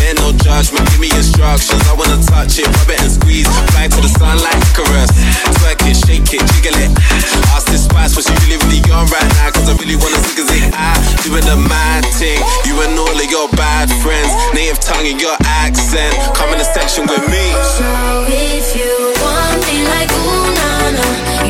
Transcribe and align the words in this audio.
Then 0.00 0.16
no 0.22 0.32
judgment, 0.32 0.88
give 0.90 1.00
me 1.00 1.10
instructions. 1.12 1.82
I 1.88 1.94
wanna 1.94 2.20
touch 2.24 2.58
it, 2.58 2.66
rub 2.66 2.90
it 2.90 3.00
and 3.00 3.12
squeeze. 3.12 3.48
Fly 3.72 3.88
to 3.88 4.00
the 4.00 4.08
sunlight, 4.08 4.60
caress. 4.76 5.10
Twerk 5.60 5.82
it, 5.86 5.96
shake 5.96 6.28
it, 6.32 6.42
jiggle 6.52 6.76
it. 6.80 6.90
Ask 7.54 7.68
this 7.68 7.84
spice 7.84 8.16
what 8.16 8.24
you 8.28 8.36
really, 8.44 8.58
really 8.64 8.80
on 8.92 9.06
right 9.12 9.28
now. 9.40 9.50
Cause 9.50 9.68
I 9.68 9.74
really 9.76 9.96
wanna 9.96 10.20
see 10.24 10.36
cause 10.36 10.50
it 10.52 10.72
I 10.74 10.94
doing 11.24 11.44
the 11.44 11.56
mad 11.56 12.04
thing. 12.16 12.40
You 12.64 12.80
and 12.82 12.98
all 12.98 13.10
of 13.10 13.28
your 13.30 13.48
bad 13.56 13.90
friends. 14.02 14.30
Native 14.54 14.80
tongue 14.80 15.06
and 15.06 15.20
your 15.20 15.36
accent. 15.44 16.14
Come 16.34 16.52
in 16.52 16.58
the 16.58 16.68
section 16.72 17.06
with 17.06 17.24
me. 17.28 17.44
So 17.76 18.24
if 18.28 18.76
you 18.76 18.92
want 19.20 19.60
me 19.66 19.84
like 19.88 20.10
ooh, 20.12 20.46
nah, 20.56 20.90
nah. 20.96 21.45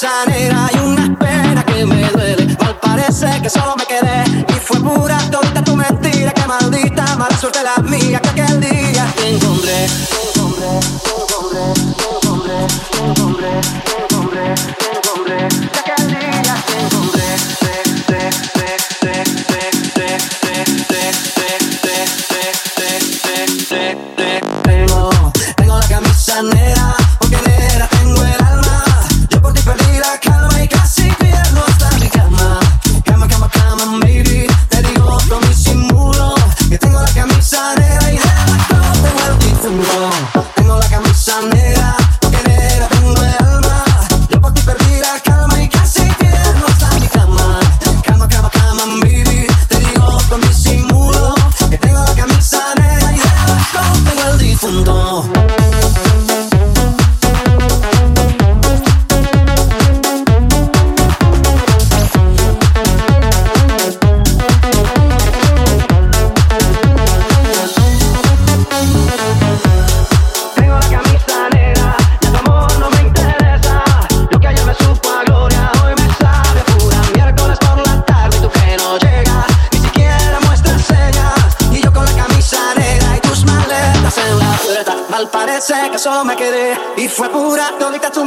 cosa 0.00 0.24
negra 0.26 0.70
y 0.74 0.78
una 0.78 1.18
pena 1.18 1.64
que 1.64 1.84
me 1.84 2.08
duele. 2.10 2.56
Mal 2.60 2.78
parece 2.80 3.42
que 3.42 3.50
solo 3.50 3.74
me 3.76 3.84
quedé 3.84 4.44
y 4.48 4.52
fue 4.52 4.78
pura 4.78 5.18
tonta 5.30 5.62
tu 5.64 5.74
mentira. 5.74 6.30
Que 6.32 6.46
maldita 6.46 7.16
mala 7.16 7.36
suerte 7.36 7.60
la 7.64 7.82
mía 7.82 8.20
que 8.20 8.28
aquel 8.28 8.60
día 8.60 9.12
te 9.16 9.28
encontré, 9.34 9.88
te 9.88 10.38
encontré, 10.38 10.68
te 11.02 11.10
encontré, 11.22 11.60
te 11.96 12.26
encontré, 12.26 12.66
te 12.92 12.98
encontré. 13.10 13.87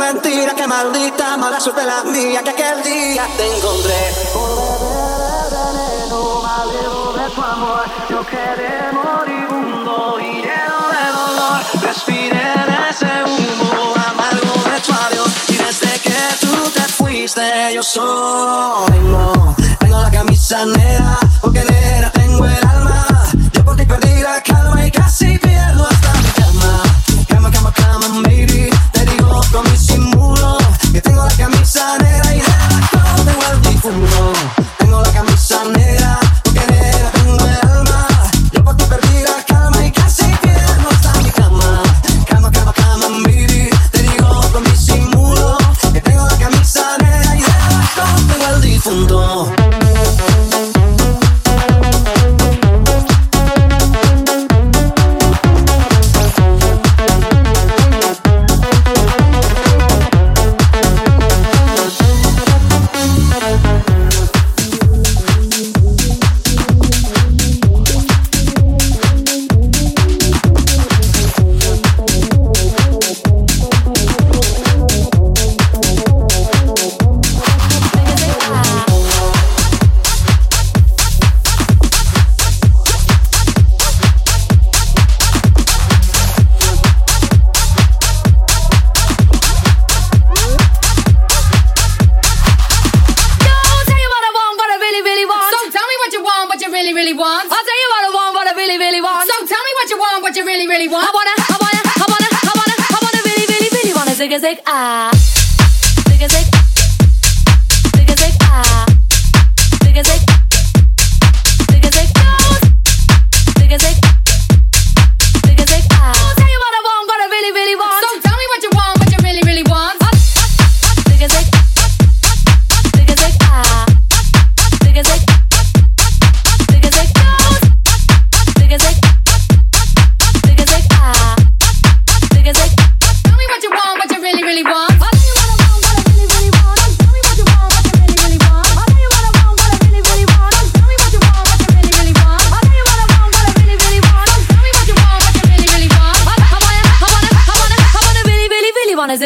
mentira, 0.01 0.55
que 0.55 0.67
maldita 0.67 1.37
mala 1.37 1.59
suerte 1.59 1.83
la 1.83 2.03
mía, 2.03 2.41
que 2.43 2.49
aquel 2.49 2.81
día 2.83 3.23
te 3.37 3.45
encontré. 3.55 4.01
veneno, 5.53 6.41
malevo 6.41 7.13
de 7.13 7.29
tu 7.35 7.41
amor, 7.41 7.85
yo 8.09 8.25
quedé 8.25 8.73
moribundo 8.93 10.19
y 10.19 10.41
lleno 10.47 10.79
de 10.95 11.05
dolor, 11.19 11.59
respiré 11.87 12.47
de 12.69 12.77
ese 12.89 13.11
humo 13.31 13.93
amargo 14.09 14.53
de 14.71 14.77
tu 14.85 14.91
adiós. 15.05 15.31
Y 15.49 15.55
desde 15.65 15.93
que 16.05 16.21
tú 16.41 16.55
te 16.71 16.81
fuiste 16.97 17.73
yo 17.73 17.83
soy 17.83 18.50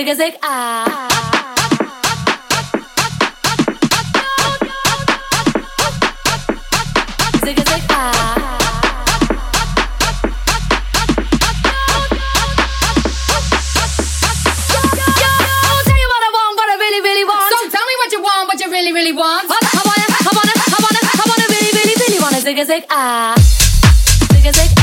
niggas 0.06 0.20
like 0.20 0.38
ah. 0.44 1.08
Niggas 7.42 7.72
like 7.72 7.84
ah. 7.90 8.42
really, 18.72 18.92
really 18.92 19.12
want. 19.14 19.48
I, 19.50 19.56
I 19.56 19.82
wanna, 19.86 20.06
I 20.10 20.32
wanna, 20.36 20.54
I 20.56 20.78
wanna, 20.84 21.00
I 21.02 21.24
wanna 21.30 21.46
really, 21.50 21.72
really, 21.78 21.96
really 22.02 22.20
wanna 22.22 22.42
zig 22.42 22.58
a 22.60 22.66
zig 22.66 22.84
ah, 22.90 23.36
zig 24.34 24.46
a 24.46 24.54
zig. 24.54 24.75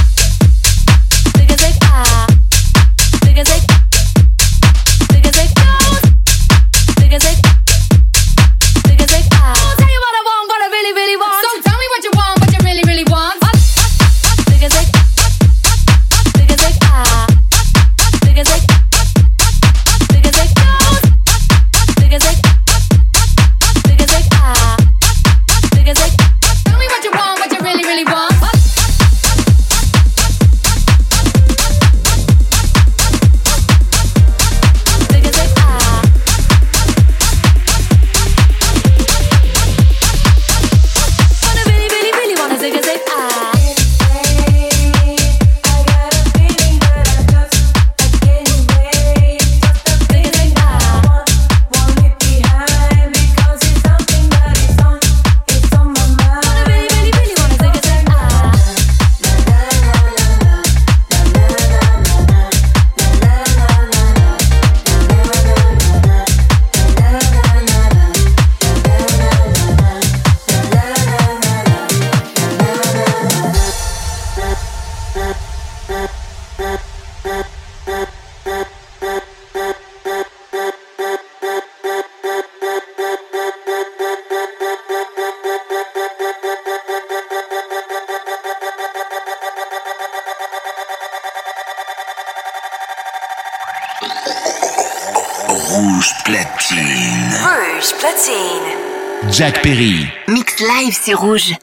Jack 99.33 99.63
Perry. 99.63 100.07
Mix 100.29 100.61
live, 100.61 100.95
c'est 101.01 101.15
rouge. 101.15 101.55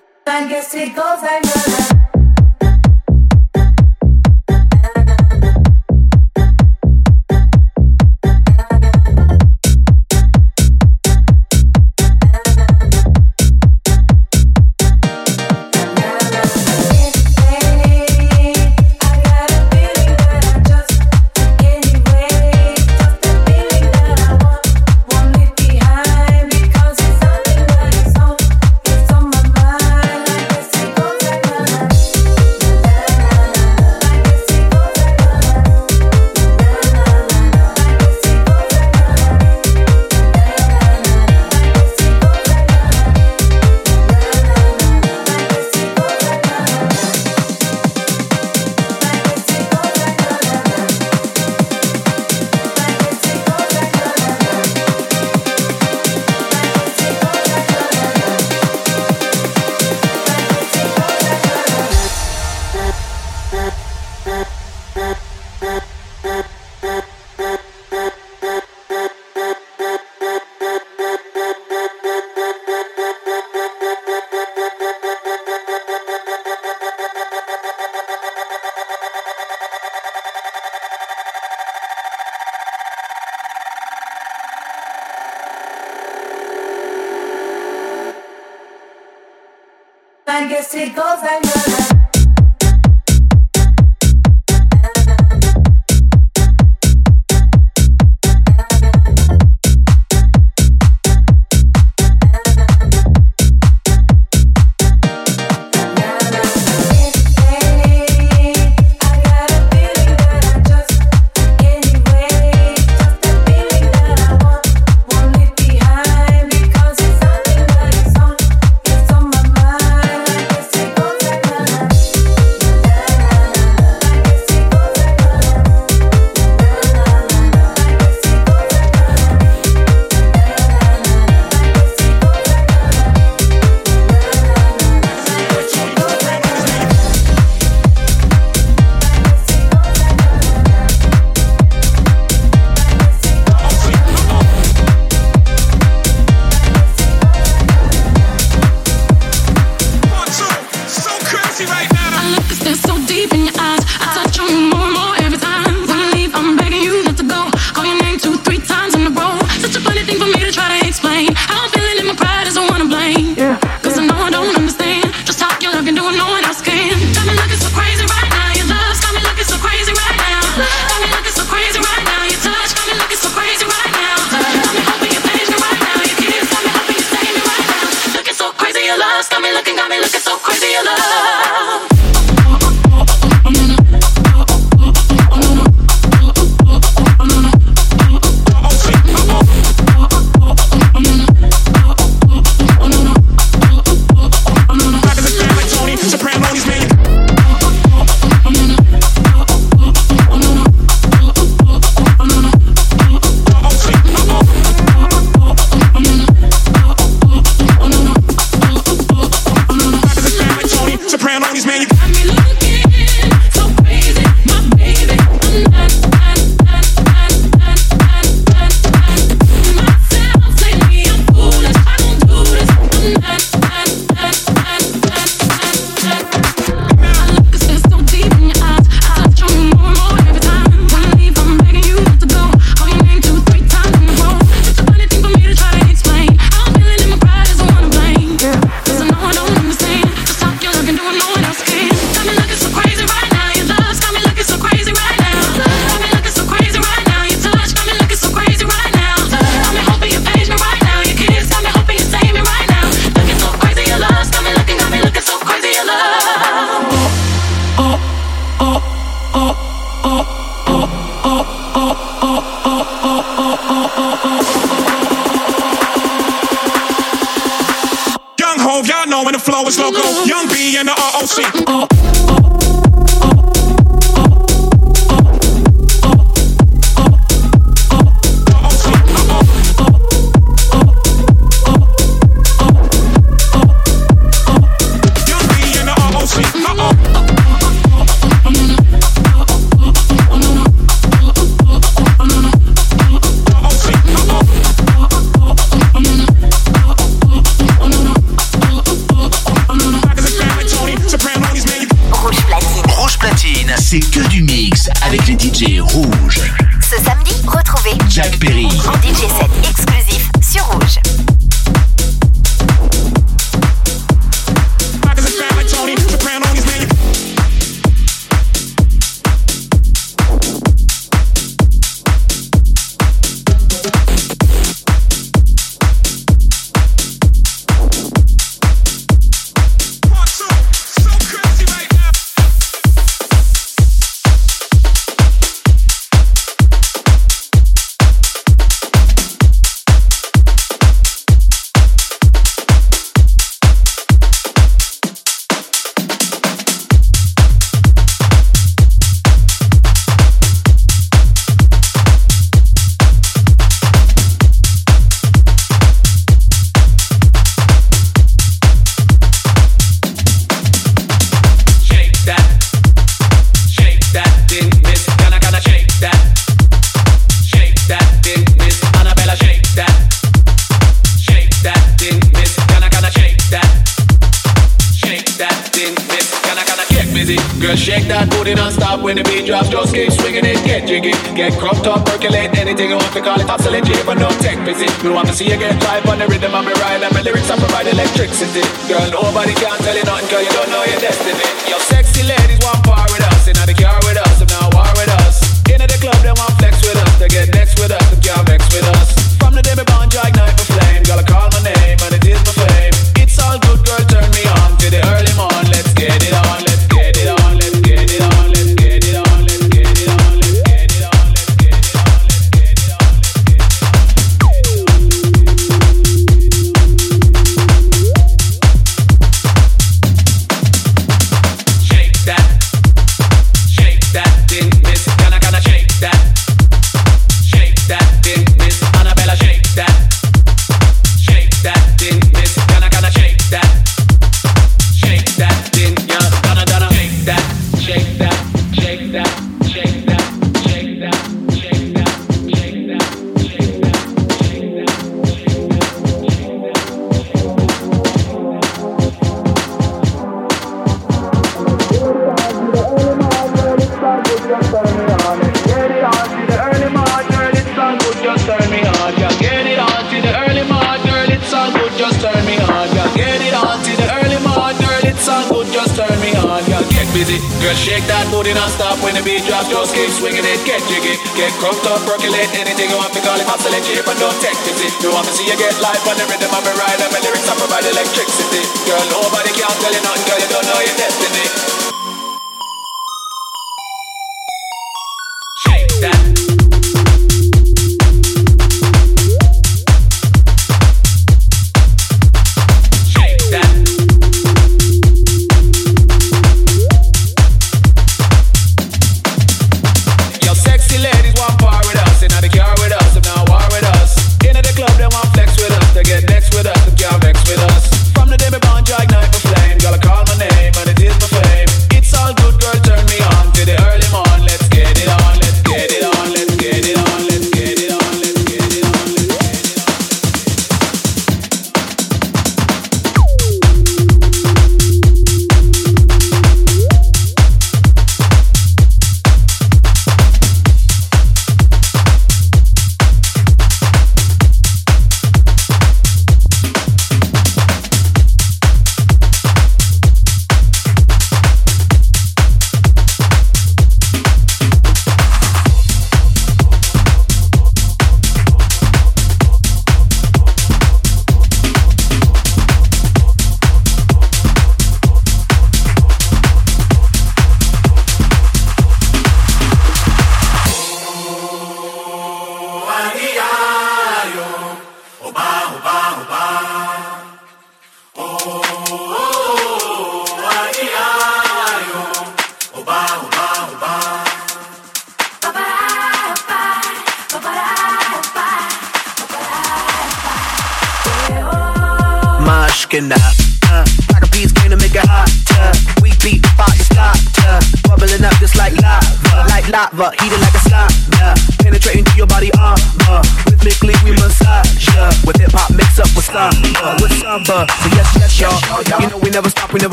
I 90.29 90.47
guess 90.47 90.75
it 90.75 90.95
goes 90.95 91.21
like 91.23 91.41
that. 91.41 91.98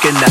Came 0.00 0.16
uh, 0.16 0.24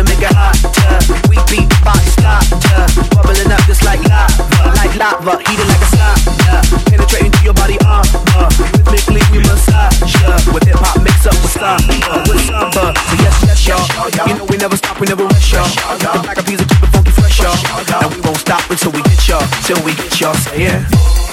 to 0.00 0.04
make 0.08 0.24
it 0.24 0.32
hotter. 0.32 0.96
We 1.28 1.36
beat 1.52 1.68
the 1.68 1.76
body 1.84 2.08
starter. 2.16 2.88
Bubbling 3.12 3.52
up 3.52 3.60
just 3.68 3.84
like 3.84 4.00
lava, 4.08 4.72
like 4.72 4.96
lava. 4.96 5.36
Heated 5.44 5.68
like 5.68 5.84
a 5.84 5.88
sauna. 5.92 6.56
Penetrating 6.88 7.28
through 7.28 7.52
your 7.52 7.56
body 7.60 7.76
armor. 7.84 8.48
Rhythmically 8.88 9.20
we 9.28 9.44
massage 9.44 10.00
ya. 10.24 10.32
With 10.48 10.64
hip 10.64 10.80
hop 10.80 10.96
mix 11.04 11.28
up 11.28 11.36
with 11.44 11.60
samba, 11.60 12.24
with 12.24 12.40
samba. 12.40 12.96
So 12.96 13.14
yes, 13.20 13.36
yes, 13.44 13.60
y'all. 13.68 13.84
You 14.28 14.40
know 14.40 14.46
we 14.48 14.56
never 14.56 14.80
stop, 14.80 14.96
we 14.96 15.06
never 15.06 15.28
rest, 15.28 15.52
y'all. 15.52 15.68
The 16.00 16.08
black 16.24 16.40
of 16.40 16.46
keep 16.48 16.56
it 16.56 16.88
funky 16.96 17.12
fresh, 17.12 17.44
y'all. 17.44 17.52
And 18.00 18.16
we 18.16 18.20
won't 18.24 18.40
stop 18.40 18.64
until 18.72 18.92
we 18.96 19.04
get 19.04 19.28
y'all, 19.28 19.44
till 19.68 19.76
we 19.84 19.92
get 19.92 20.16
y'all. 20.20 20.32
Say 20.40 20.64
yeah. 20.64 21.25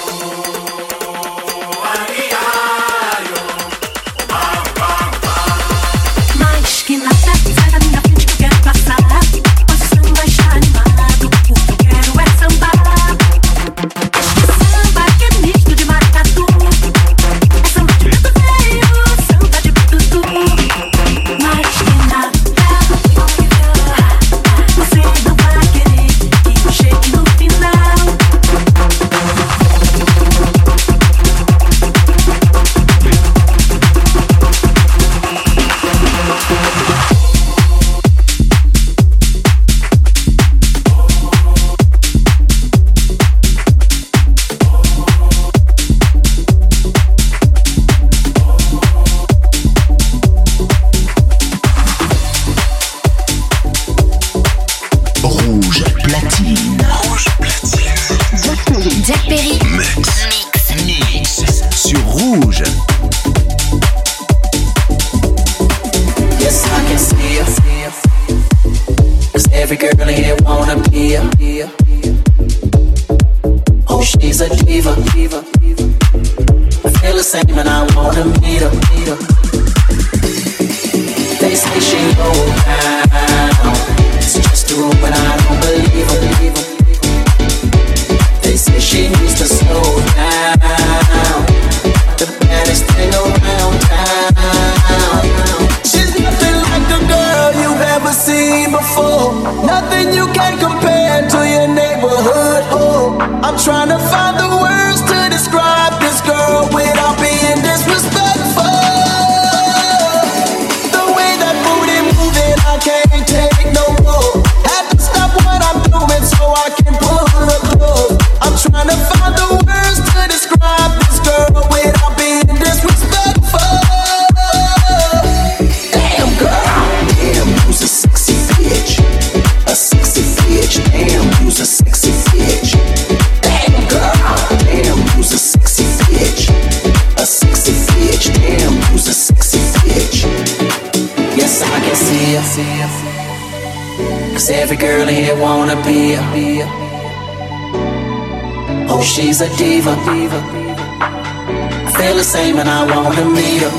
she's 149.14 149.40
a 149.40 149.48
diva. 149.56 149.94
I 149.96 151.92
feel 151.96 152.16
the 152.16 152.24
same 152.24 152.58
and 152.58 152.68
I 152.68 152.82
wanna 152.92 153.24
meet 153.38 153.62
her. 153.62 153.74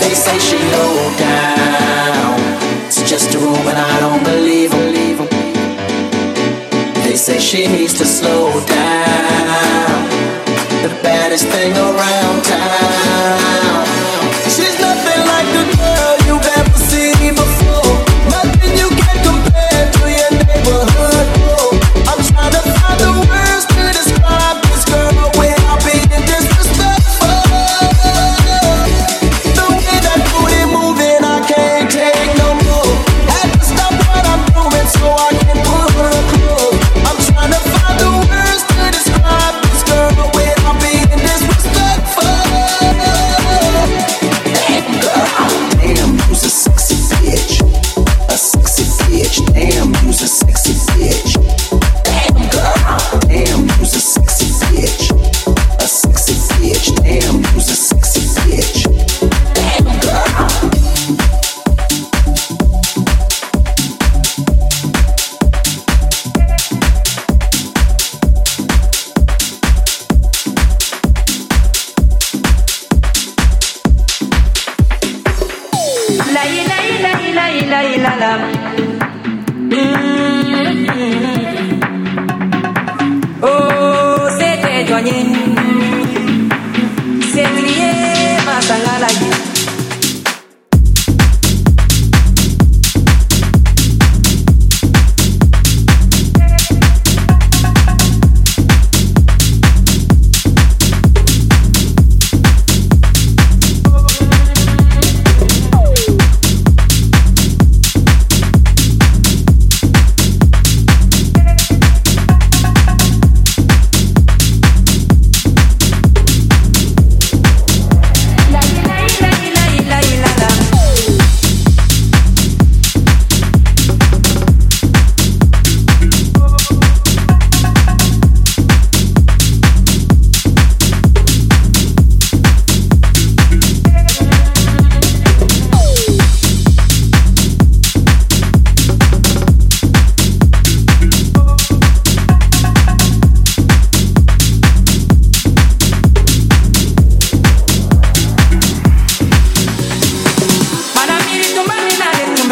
They 0.00 0.14
say 0.14 0.38
she 0.38 0.58
low 0.76 0.94
down. 1.16 2.38
It's 2.86 3.02
just 3.08 3.34
a 3.34 3.38
room 3.38 3.66
I 3.66 3.98
don't 4.00 4.22
believe 4.24 4.72
her. 4.72 4.86
They 7.04 7.16
say 7.16 7.38
she 7.38 7.66
needs 7.66 7.94
to 7.94 8.04
slow 8.04 8.52
down. 8.66 9.98
The 10.84 10.92
baddest 11.02 11.46
thing 11.46 11.72
around 11.72 12.44
town. 12.44 13.75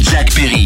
Jack 0.00 0.30
Perry 0.30 0.61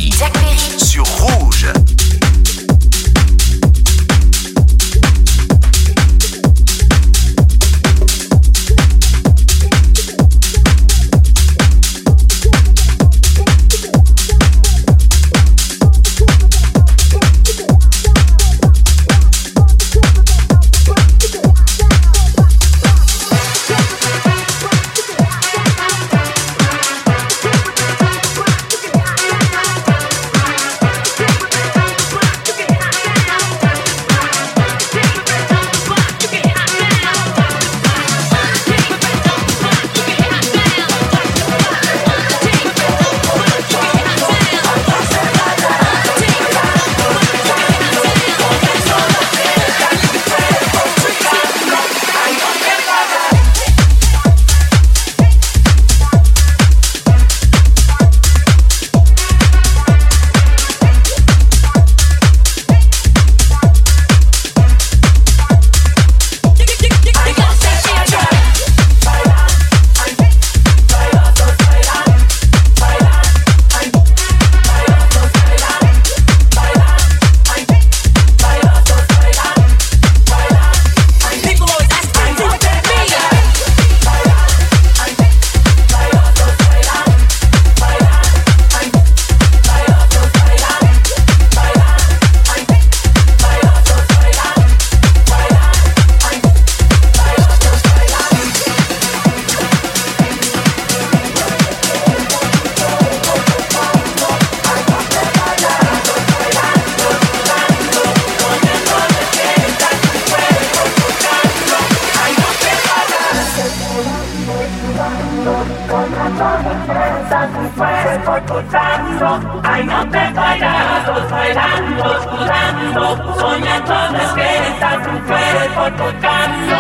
sudando, 122.97 123.34
soñando 123.38 123.94
despierta 124.12 125.03
tu 125.03 125.26
cuerpo 125.26 125.97
tocando. 125.97 126.75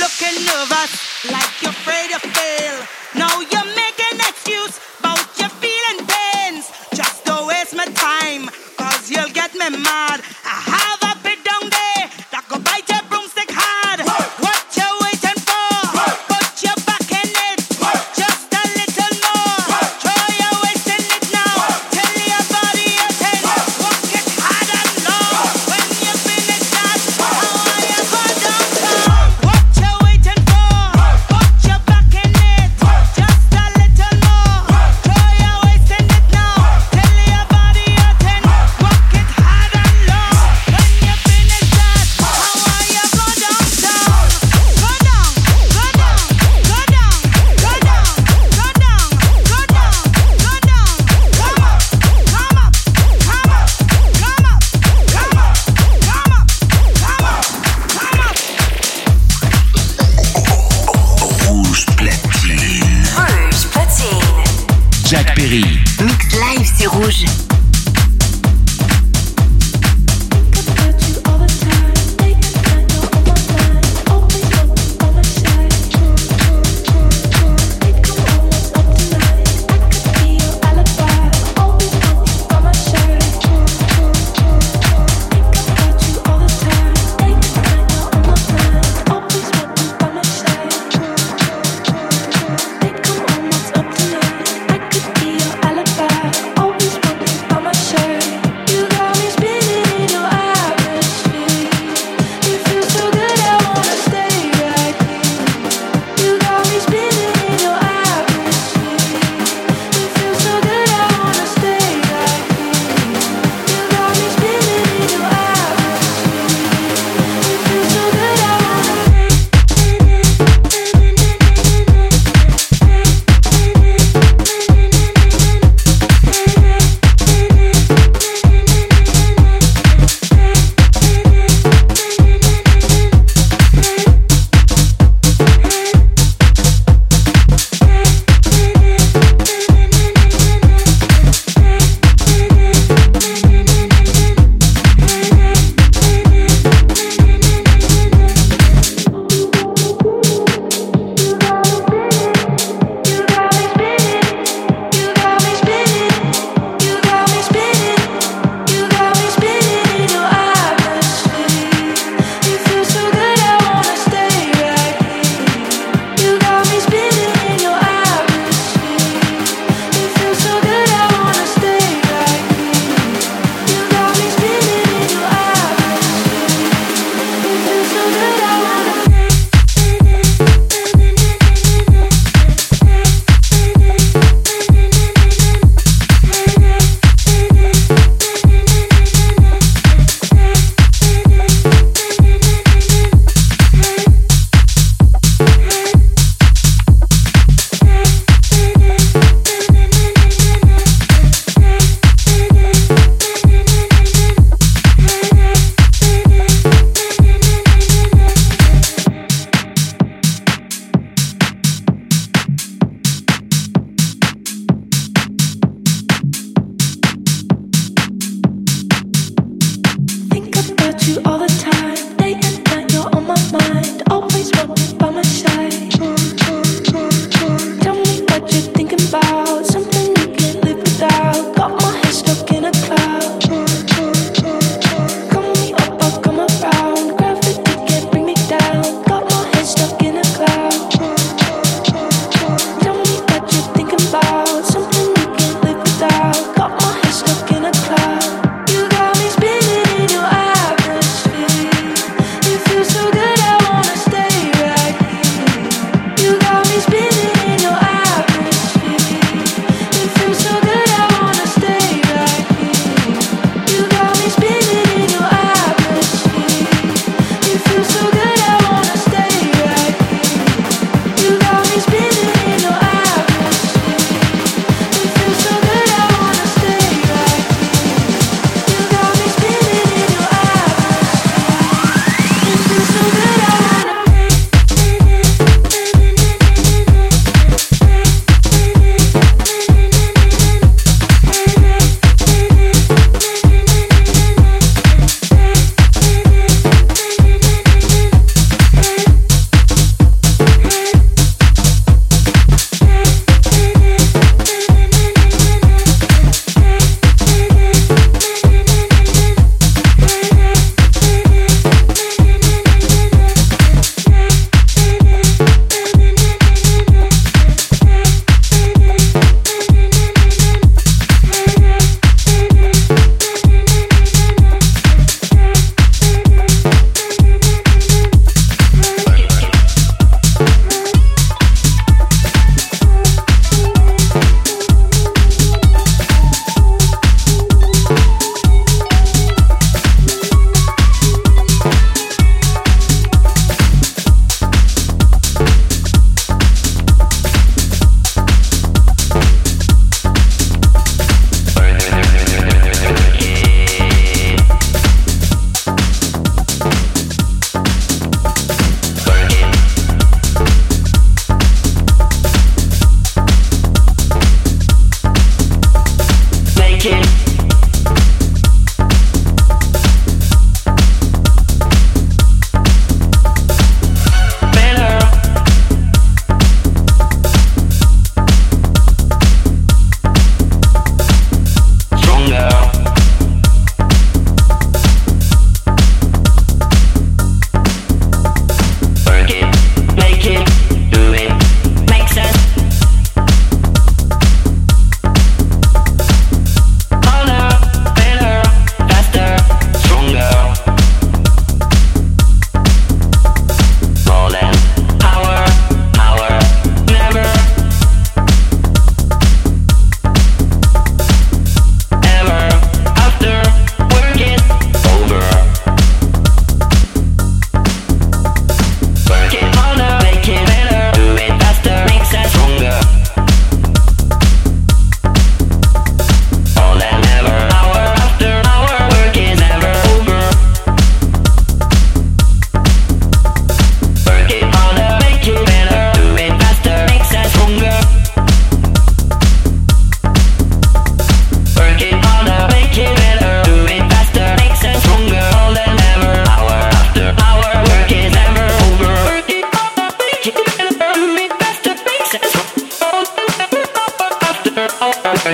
Looking 0.00 0.44
nervous, 0.46 0.92
like 1.30 1.50
you're 1.60 1.70
afraid 1.70 2.08
to 2.10 2.29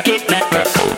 Get 0.05 0.23
it. 0.29 0.96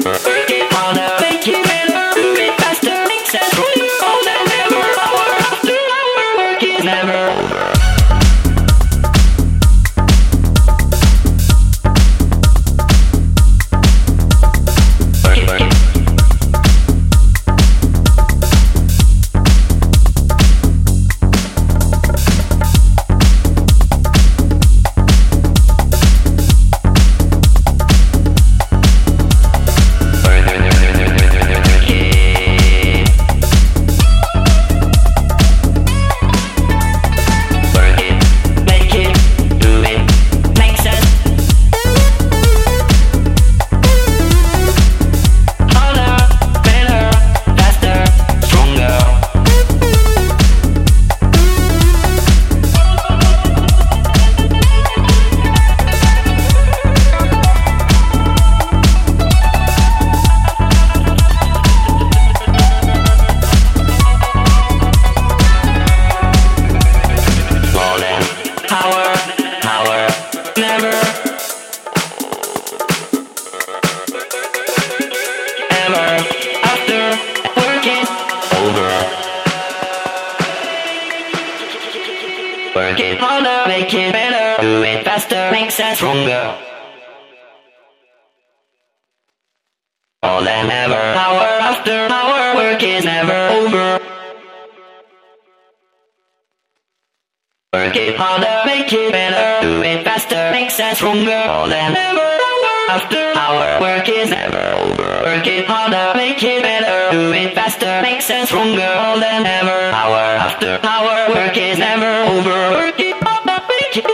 doing 107.19 107.51
faster 107.55 108.01
makes 108.03 108.31
us 108.31 108.49
stronger 108.49 108.95
than 109.23 109.43
ever. 109.59 109.81
Hour 110.03 110.25
after 110.47 110.79
hour, 110.83 111.17
work 111.35 111.57
is 111.57 111.79
never 111.79 112.13
over. 112.33 112.59
Work 112.79 113.01
it 113.01 113.17
up, 113.27 113.45
make 113.71 113.97
it. 113.97 114.07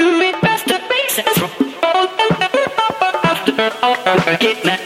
Doing 0.00 0.36
faster 0.44 0.78
makes 0.92 1.16
us 1.18 1.32
stronger 1.36 2.00
than 2.18 2.32
ever. 2.46 2.64
Hour 2.84 3.10
after 3.32 3.54
hour, 3.84 4.16
work 4.26 4.42
it 4.42 4.64
never 4.64 4.81